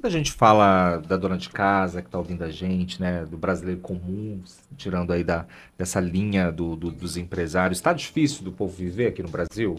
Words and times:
Quando 0.00 0.14
a 0.14 0.16
gente 0.16 0.32
fala 0.32 0.96
da 0.96 1.14
dona 1.14 1.36
de 1.36 1.50
casa 1.50 2.00
que 2.00 2.08
está 2.08 2.16
ouvindo 2.16 2.42
a 2.42 2.50
gente, 2.50 2.98
né, 2.98 3.26
do 3.26 3.36
brasileiro 3.36 3.82
comum, 3.82 4.40
tirando 4.74 5.12
aí 5.12 5.22
da, 5.22 5.44
dessa 5.76 6.00
linha 6.00 6.50
do, 6.50 6.74
do 6.74 6.90
dos 6.90 7.18
empresários, 7.18 7.78
está 7.78 7.92
difícil 7.92 8.42
do 8.42 8.50
povo 8.50 8.74
viver 8.74 9.08
aqui 9.08 9.22
no 9.22 9.28
Brasil? 9.28 9.78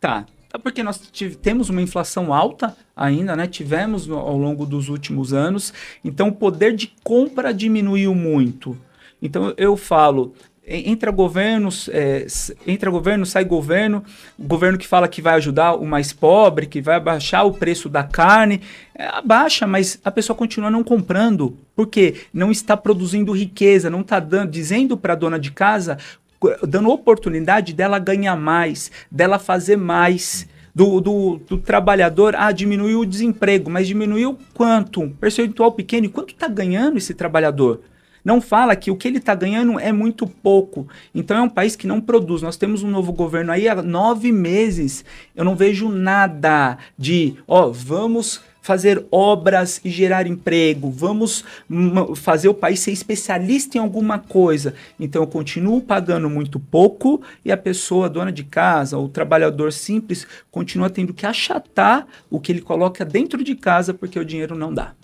Tá. 0.00 0.26
É 0.52 0.58
porque 0.58 0.82
nós 0.82 0.98
temos 1.40 1.70
uma 1.70 1.80
inflação 1.80 2.34
alta 2.34 2.76
ainda, 2.96 3.36
né? 3.36 3.46
Tivemos 3.46 4.10
ao 4.10 4.36
longo 4.36 4.66
dos 4.66 4.88
últimos 4.88 5.32
anos, 5.32 5.72
então 6.04 6.28
o 6.28 6.32
poder 6.32 6.74
de 6.74 6.92
compra 7.04 7.54
diminuiu 7.54 8.12
muito. 8.12 8.76
Então 9.22 9.54
eu 9.56 9.76
falo, 9.76 10.34
entra 10.66 11.10
governo, 11.10 11.68
é, 11.90 12.26
entra 12.66 12.90
governo, 12.90 13.26
sai 13.26 13.44
governo, 13.44 14.02
governo 14.38 14.78
que 14.78 14.86
fala 14.86 15.06
que 15.06 15.20
vai 15.20 15.34
ajudar 15.34 15.74
o 15.74 15.84
mais 15.84 16.12
pobre, 16.12 16.66
que 16.66 16.80
vai 16.80 16.96
abaixar 16.96 17.46
o 17.46 17.52
preço 17.52 17.88
da 17.88 18.02
carne, 18.02 18.62
é, 18.94 19.06
abaixa, 19.06 19.66
mas 19.66 19.98
a 20.02 20.10
pessoa 20.10 20.36
continua 20.36 20.70
não 20.70 20.82
comprando, 20.82 21.56
porque 21.76 22.14
não 22.32 22.50
está 22.50 22.76
produzindo 22.76 23.32
riqueza, 23.32 23.90
não 23.90 24.00
está 24.00 24.18
dando, 24.18 24.50
dizendo 24.50 24.96
para 24.96 25.12
a 25.12 25.16
dona 25.16 25.38
de 25.38 25.50
casa, 25.50 25.98
dando 26.66 26.90
oportunidade 26.90 27.72
dela 27.72 27.98
ganhar 27.98 28.36
mais, 28.36 28.90
dela 29.10 29.38
fazer 29.38 29.76
mais. 29.76 30.46
Do, 30.76 31.00
do, 31.00 31.40
do, 31.48 31.58
trabalhador, 31.58 32.34
ah, 32.36 32.50
diminuiu 32.50 32.98
o 32.98 33.06
desemprego, 33.06 33.70
mas 33.70 33.86
diminuiu 33.86 34.36
quanto? 34.52 35.02
Um 35.02 35.08
percentual 35.08 35.70
pequeno. 35.70 36.06
E 36.06 36.08
quanto 36.08 36.34
está 36.34 36.48
ganhando 36.48 36.98
esse 36.98 37.14
trabalhador? 37.14 37.80
Não 38.24 38.40
fala 38.40 38.74
que 38.74 38.90
o 38.90 38.96
que 38.96 39.06
ele 39.06 39.18
está 39.18 39.34
ganhando 39.34 39.78
é 39.78 39.92
muito 39.92 40.26
pouco. 40.26 40.88
Então 41.14 41.36
é 41.36 41.42
um 41.42 41.48
país 41.48 41.76
que 41.76 41.86
não 41.86 42.00
produz. 42.00 42.40
Nós 42.40 42.56
temos 42.56 42.82
um 42.82 42.90
novo 42.90 43.12
governo 43.12 43.52
aí 43.52 43.68
há 43.68 43.82
nove 43.82 44.32
meses. 44.32 45.04
Eu 45.36 45.44
não 45.44 45.54
vejo 45.54 45.88
nada 45.88 46.78
de, 46.96 47.36
ó, 47.46 47.68
vamos 47.68 48.40
fazer 48.64 49.04
obras 49.12 49.78
e 49.84 49.90
gerar 49.90 50.26
emprego, 50.26 50.90
vamos 50.90 51.44
fazer 52.16 52.48
o 52.48 52.54
país 52.54 52.80
ser 52.80 52.92
especialista 52.92 53.76
em 53.76 53.80
alguma 53.80 54.18
coisa. 54.18 54.72
Então 54.98 55.20
eu 55.22 55.26
continuo 55.26 55.82
pagando 55.82 56.30
muito 56.30 56.58
pouco 56.58 57.20
e 57.44 57.52
a 57.52 57.58
pessoa, 57.58 58.08
dona 58.08 58.32
de 58.32 58.42
casa, 58.42 58.96
o 58.96 59.06
trabalhador 59.06 59.70
simples, 59.70 60.26
continua 60.50 60.88
tendo 60.88 61.12
que 61.12 61.26
achatar 61.26 62.06
o 62.30 62.40
que 62.40 62.52
ele 62.52 62.62
coloca 62.62 63.04
dentro 63.04 63.44
de 63.44 63.54
casa 63.54 63.92
porque 63.92 64.18
o 64.18 64.24
dinheiro 64.24 64.56
não 64.56 64.72
dá. 64.72 64.94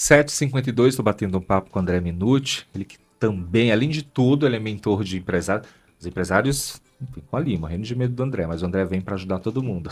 752, 0.00 0.94
estou 0.94 1.04
batendo 1.04 1.36
um 1.36 1.42
papo 1.42 1.70
com 1.70 1.78
o 1.78 1.82
André 1.82 2.00
Minuti, 2.00 2.66
ele 2.74 2.86
que 2.86 2.96
também, 3.18 3.70
além 3.70 3.90
de 3.90 4.02
tudo, 4.02 4.46
ele 4.46 4.56
é 4.56 4.58
mentor 4.58 5.04
de 5.04 5.18
empresários. 5.18 5.68
Os 5.98 6.06
empresários 6.06 6.80
ficam 7.12 7.38
ali, 7.38 7.58
morrendo 7.58 7.82
de 7.82 7.94
medo 7.94 8.14
do 8.14 8.22
André, 8.22 8.46
mas 8.46 8.62
o 8.62 8.66
André 8.66 8.82
vem 8.86 9.02
para 9.02 9.14
ajudar 9.14 9.40
todo 9.40 9.62
mundo. 9.62 9.90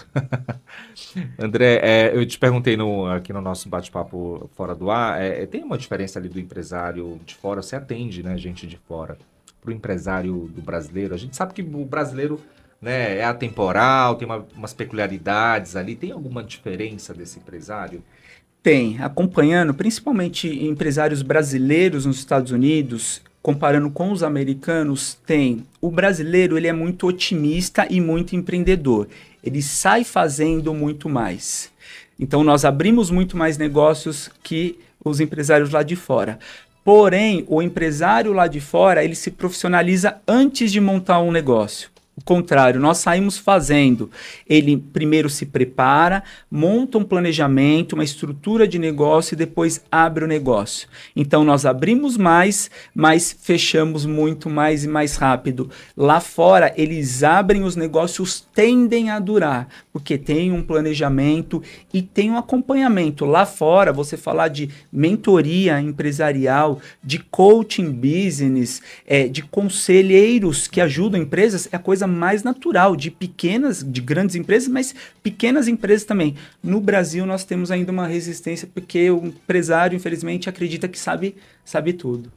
André, 1.38 1.80
é, 1.82 2.16
eu 2.16 2.24
te 2.24 2.38
perguntei 2.38 2.74
no, 2.74 3.04
aqui 3.04 3.34
no 3.34 3.42
nosso 3.42 3.68
bate-papo 3.68 4.48
fora 4.54 4.74
do 4.74 4.90
ar, 4.90 5.20
é, 5.20 5.44
tem 5.44 5.62
uma 5.62 5.76
diferença 5.76 6.18
ali 6.18 6.30
do 6.30 6.40
empresário 6.40 7.20
de 7.26 7.34
fora, 7.34 7.60
você 7.60 7.76
atende, 7.76 8.22
né, 8.22 8.38
gente 8.38 8.66
de 8.66 8.78
fora, 8.78 9.18
para 9.60 9.70
o 9.70 9.74
empresário 9.74 10.50
do 10.54 10.62
brasileiro. 10.62 11.12
A 11.12 11.18
gente 11.18 11.36
sabe 11.36 11.52
que 11.52 11.60
o 11.60 11.84
brasileiro 11.84 12.40
né, 12.80 13.18
é 13.18 13.24
atemporal, 13.24 14.14
tem 14.14 14.24
uma, 14.24 14.46
umas 14.56 14.72
peculiaridades 14.72 15.76
ali, 15.76 15.94
tem 15.94 16.12
alguma 16.12 16.42
diferença 16.42 17.12
desse 17.12 17.38
empresário? 17.38 18.02
Tem, 18.62 18.98
acompanhando 19.00 19.72
principalmente 19.72 20.48
empresários 20.48 21.22
brasileiros 21.22 22.04
nos 22.04 22.18
Estados 22.18 22.52
Unidos, 22.52 23.20
comparando 23.40 23.88
com 23.88 24.10
os 24.10 24.22
americanos, 24.22 25.16
tem. 25.26 25.64
O 25.80 25.90
brasileiro 25.90 26.56
ele 26.58 26.66
é 26.66 26.72
muito 26.72 27.06
otimista 27.06 27.86
e 27.88 28.00
muito 28.00 28.36
empreendedor. 28.36 29.08
Ele 29.42 29.62
sai 29.62 30.04
fazendo 30.04 30.74
muito 30.74 31.08
mais. 31.08 31.70
Então 32.18 32.42
nós 32.42 32.64
abrimos 32.64 33.10
muito 33.10 33.36
mais 33.36 33.56
negócios 33.56 34.28
que 34.42 34.78
os 35.04 35.20
empresários 35.20 35.70
lá 35.70 35.82
de 35.82 35.94
fora. 35.94 36.38
Porém, 36.84 37.44
o 37.48 37.62
empresário 37.62 38.32
lá 38.32 38.46
de 38.46 38.60
fora, 38.60 39.04
ele 39.04 39.14
se 39.14 39.30
profissionaliza 39.30 40.16
antes 40.26 40.72
de 40.72 40.80
montar 40.80 41.20
um 41.20 41.30
negócio. 41.30 41.90
O 42.18 42.24
contrário, 42.24 42.80
nós 42.80 42.98
saímos 42.98 43.38
fazendo. 43.38 44.10
Ele 44.44 44.76
primeiro 44.76 45.30
se 45.30 45.46
prepara, 45.46 46.24
monta 46.50 46.98
um 46.98 47.04
planejamento, 47.04 47.92
uma 47.92 48.02
estrutura 48.02 48.66
de 48.66 48.76
negócio 48.76 49.34
e 49.34 49.38
depois 49.38 49.84
abre 49.90 50.24
o 50.24 50.26
negócio. 50.26 50.88
Então 51.14 51.44
nós 51.44 51.64
abrimos 51.64 52.16
mais, 52.16 52.72
mas 52.92 53.36
fechamos 53.40 54.04
muito 54.04 54.50
mais 54.50 54.82
e 54.82 54.88
mais 54.88 55.14
rápido. 55.14 55.70
Lá 55.96 56.18
fora, 56.18 56.74
eles 56.76 57.22
abrem 57.22 57.62
os 57.62 57.76
negócios, 57.76 58.44
tendem 58.52 59.10
a 59.10 59.20
durar, 59.20 59.68
porque 59.92 60.18
tem 60.18 60.50
um 60.50 60.64
planejamento 60.64 61.62
e 61.94 62.02
tem 62.02 62.32
um 62.32 62.36
acompanhamento. 62.36 63.24
Lá 63.24 63.46
fora, 63.46 63.92
você 63.92 64.16
falar 64.16 64.48
de 64.48 64.68
mentoria 64.90 65.80
empresarial, 65.80 66.80
de 67.00 67.20
coaching 67.20 67.92
business, 67.92 68.82
é, 69.06 69.28
de 69.28 69.42
conselheiros 69.42 70.66
que 70.66 70.80
ajudam 70.80 71.20
empresas, 71.20 71.68
é 71.70 71.76
a 71.76 71.78
coisa 71.78 72.07
mais 72.08 72.42
natural 72.42 72.96
de 72.96 73.10
pequenas, 73.10 73.84
de 73.84 74.00
grandes 74.00 74.34
empresas, 74.34 74.68
mas 74.68 74.94
pequenas 75.22 75.68
empresas 75.68 76.04
também. 76.04 76.34
No 76.62 76.80
Brasil 76.80 77.24
nós 77.24 77.44
temos 77.44 77.70
ainda 77.70 77.92
uma 77.92 78.06
resistência 78.06 78.68
porque 78.72 79.10
o 79.10 79.26
empresário, 79.26 79.96
infelizmente, 79.96 80.48
acredita 80.48 80.88
que 80.88 80.98
sabe, 80.98 81.36
sabe 81.64 81.92
tudo. 81.92 82.32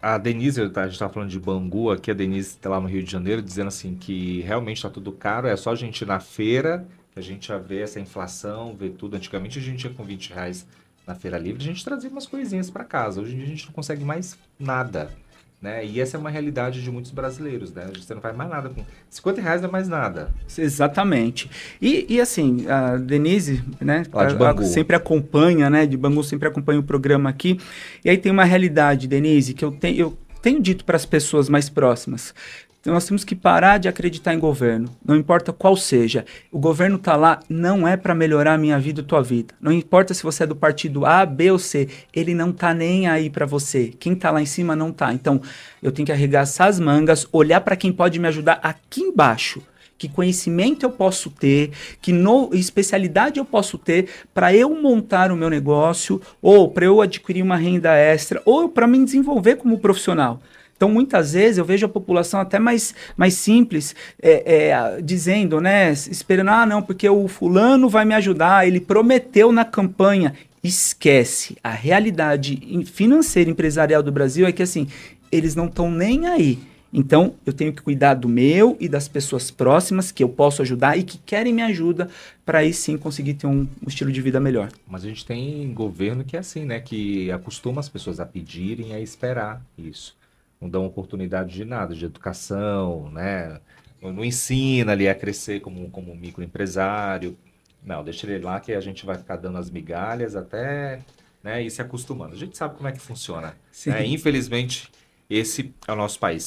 A, 0.00 0.16
Denise, 0.16 0.60
a 0.60 0.64
gente 0.64 0.92
estava 0.92 1.12
falando 1.12 1.28
de 1.28 1.40
Bangu, 1.40 1.90
aqui 1.90 2.10
a 2.10 2.14
Denise 2.14 2.50
está 2.50 2.70
lá 2.70 2.80
no 2.80 2.86
Rio 2.86 3.02
de 3.02 3.10
Janeiro, 3.10 3.42
dizendo 3.42 3.66
assim 3.66 3.96
que 3.96 4.40
realmente 4.42 4.76
está 4.76 4.88
tudo 4.88 5.10
caro, 5.10 5.48
é 5.48 5.56
só 5.56 5.72
a 5.72 5.74
gente 5.74 6.02
ir 6.02 6.06
na 6.06 6.20
feira 6.20 6.86
a 7.16 7.22
gente 7.22 7.48
já 7.48 7.56
vê 7.56 7.80
essa 7.80 7.98
inflação, 7.98 8.76
vê 8.76 8.90
tudo. 8.90 9.16
Antigamente 9.16 9.58
a 9.58 9.62
gente 9.62 9.84
ia 9.84 9.90
com 9.90 10.04
20 10.04 10.34
reais 10.34 10.66
na 11.06 11.14
feira 11.14 11.38
livre, 11.38 11.62
a 11.62 11.66
gente 11.66 11.84
trazia 11.84 12.10
umas 12.10 12.26
coisinhas 12.26 12.68
para 12.68 12.84
casa. 12.84 13.22
Hoje 13.22 13.32
em 13.32 13.36
dia 13.38 13.46
a 13.46 13.48
gente 13.48 13.66
não 13.66 13.72
consegue 13.72 14.04
mais 14.04 14.36
nada. 14.58 15.10
Né? 15.66 15.84
E 15.84 16.00
essa 16.00 16.16
é 16.16 16.20
uma 16.20 16.30
realidade 16.30 16.80
de 16.80 16.88
muitos 16.92 17.10
brasileiros, 17.10 17.74
né? 17.74 17.88
Você 17.92 18.14
não 18.14 18.20
faz 18.20 18.36
mais 18.36 18.48
nada 18.48 18.68
com 18.68 18.84
50 19.10 19.40
reais 19.40 19.60
não 19.60 19.68
é 19.68 19.72
mais 19.72 19.88
nada. 19.88 20.32
Exatamente. 20.56 21.50
E, 21.82 22.06
e 22.08 22.20
assim, 22.20 22.64
a 22.68 22.96
Denise, 22.96 23.64
né? 23.80 24.04
Lá 24.12 24.26
de 24.26 24.36
Bangu. 24.36 24.62
sempre 24.62 24.94
acompanha, 24.94 25.68
né? 25.68 25.84
De 25.84 25.96
Bangu 25.96 26.22
sempre 26.22 26.46
acompanha 26.46 26.78
o 26.78 26.84
programa 26.84 27.28
aqui. 27.28 27.58
E 28.04 28.08
aí 28.08 28.16
tem 28.16 28.30
uma 28.30 28.44
realidade, 28.44 29.08
Denise, 29.08 29.54
que 29.54 29.64
eu 29.64 29.72
tenho, 29.72 29.98
eu 29.98 30.18
tenho 30.40 30.62
dito 30.62 30.84
para 30.84 30.94
as 30.94 31.04
pessoas 31.04 31.48
mais 31.48 31.68
próximas. 31.68 32.32
Então 32.86 32.94
nós 32.94 33.04
temos 33.04 33.24
que 33.24 33.34
parar 33.34 33.78
de 33.78 33.88
acreditar 33.88 34.32
em 34.32 34.38
governo, 34.38 34.88
não 35.04 35.16
importa 35.16 35.52
qual 35.52 35.76
seja. 35.76 36.24
O 36.52 36.58
governo 36.60 36.94
está 36.94 37.16
lá 37.16 37.40
não 37.48 37.86
é 37.86 37.96
para 37.96 38.14
melhorar 38.14 38.54
a 38.54 38.58
minha 38.58 38.78
vida 38.78 39.00
e 39.00 39.04
tua 39.04 39.20
vida. 39.20 39.52
Não 39.60 39.72
importa 39.72 40.14
se 40.14 40.22
você 40.22 40.44
é 40.44 40.46
do 40.46 40.54
partido 40.54 41.04
A, 41.04 41.26
B 41.26 41.50
ou 41.50 41.58
C, 41.58 41.88
ele 42.14 42.32
não 42.32 42.50
está 42.50 42.72
nem 42.72 43.08
aí 43.08 43.28
para 43.28 43.44
você. 43.44 43.92
Quem 43.98 44.12
está 44.12 44.30
lá 44.30 44.40
em 44.40 44.46
cima 44.46 44.76
não 44.76 44.90
está. 44.90 45.12
Então 45.12 45.42
eu 45.82 45.90
tenho 45.90 46.06
que 46.06 46.12
arregaçar 46.12 46.68
as 46.68 46.78
mangas, 46.78 47.26
olhar 47.32 47.60
para 47.60 47.74
quem 47.74 47.92
pode 47.92 48.20
me 48.20 48.28
ajudar 48.28 48.60
aqui 48.62 49.00
embaixo 49.00 49.60
que 49.98 50.08
conhecimento 50.08 50.84
eu 50.84 50.90
posso 50.90 51.30
ter, 51.30 51.72
que 52.00 52.12
no, 52.12 52.50
especialidade 52.52 53.40
eu 53.40 53.46
posso 53.46 53.78
ter 53.78 54.10
para 54.32 54.54
eu 54.54 54.70
montar 54.80 55.32
o 55.32 55.36
meu 55.36 55.48
negócio, 55.48 56.20
ou 56.40 56.70
para 56.70 56.84
eu 56.84 57.00
adquirir 57.00 57.42
uma 57.42 57.56
renda 57.56 57.96
extra, 57.96 58.42
ou 58.44 58.68
para 58.68 58.86
me 58.86 59.02
desenvolver 59.02 59.56
como 59.56 59.80
profissional. 59.80 60.38
Então, 60.76 60.90
muitas 60.90 61.32
vezes 61.32 61.56
eu 61.56 61.64
vejo 61.64 61.86
a 61.86 61.88
população 61.88 62.38
até 62.38 62.58
mais, 62.58 62.94
mais 63.16 63.34
simples 63.34 63.94
é, 64.20 64.68
é, 64.68 65.00
dizendo, 65.00 65.58
né, 65.58 65.90
esperando, 65.90 66.50
ah, 66.50 66.66
não, 66.66 66.82
porque 66.82 67.08
o 67.08 67.26
fulano 67.28 67.88
vai 67.88 68.04
me 68.04 68.14
ajudar, 68.14 68.66
ele 68.66 68.80
prometeu 68.80 69.50
na 69.50 69.64
campanha. 69.64 70.34
Esquece. 70.62 71.56
A 71.62 71.70
realidade 71.70 72.84
financeira 72.86 73.48
empresarial 73.48 74.02
do 74.02 74.12
Brasil 74.12 74.46
é 74.46 74.52
que, 74.52 74.62
assim, 74.62 74.86
eles 75.32 75.54
não 75.54 75.66
estão 75.66 75.90
nem 75.90 76.26
aí. 76.26 76.58
Então, 76.92 77.34
eu 77.44 77.52
tenho 77.52 77.72
que 77.72 77.82
cuidar 77.82 78.14
do 78.14 78.28
meu 78.28 78.76
e 78.80 78.88
das 78.88 79.08
pessoas 79.08 79.50
próximas 79.50 80.12
que 80.12 80.22
eu 80.22 80.28
posso 80.28 80.62
ajudar 80.62 80.98
e 80.98 81.02
que 81.02 81.18
querem 81.18 81.52
me 81.52 81.62
ajuda 81.62 82.08
para 82.44 82.58
aí 82.58 82.72
sim 82.72 82.96
conseguir 82.96 83.34
ter 83.34 83.46
um, 83.46 83.60
um, 83.60 83.88
estilo 83.88 84.12
de 84.12 84.20
vida 84.20 84.40
melhor. 84.40 84.70
Mas 84.86 85.04
a 85.04 85.08
gente 85.08 85.24
tem 85.24 85.72
governo 85.72 86.24
que 86.24 86.36
é 86.36 86.40
assim, 86.40 86.64
né? 86.64 86.80
Que 86.80 87.30
acostuma 87.30 87.80
as 87.80 87.88
pessoas 87.88 88.18
a 88.20 88.26
pedirem, 88.26 88.94
a 88.94 89.00
esperar 89.00 89.62
isso 89.76 90.16
não 90.60 90.68
dão 90.68 90.86
oportunidade 90.86 91.52
de 91.52 91.64
nada, 91.64 91.94
de 91.94 92.04
educação, 92.04 93.10
né? 93.10 93.60
Não 94.00 94.24
ensina 94.24 94.92
ali 94.92 95.08
a 95.08 95.14
crescer 95.14 95.60
como, 95.60 95.90
como 95.90 96.14
microempresário. 96.14 97.36
Não, 97.82 98.04
deixa 98.04 98.26
ele 98.26 98.44
lá 98.44 98.60
que 98.60 98.72
a 98.72 98.80
gente 98.80 99.04
vai 99.06 99.16
ficar 99.16 99.36
dando 99.36 99.58
as 99.58 99.70
migalhas 99.70 100.36
até 100.36 101.00
né, 101.42 101.62
ir 101.62 101.70
se 101.70 101.80
acostumando. 101.80 102.34
A 102.34 102.38
gente 102.38 102.56
sabe 102.56 102.76
como 102.76 102.88
é 102.88 102.92
que 102.92 103.00
funciona. 103.00 103.54
Né? 103.94 104.06
Infelizmente, 104.06 104.90
esse 105.30 105.74
é 105.86 105.92
o 105.92 105.96
nosso 105.96 106.18
país. 106.18 106.34